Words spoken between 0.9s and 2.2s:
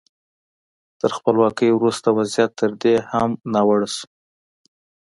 تر خپلواکۍ وروسته